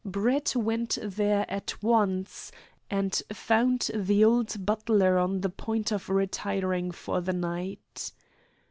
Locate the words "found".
3.31-3.91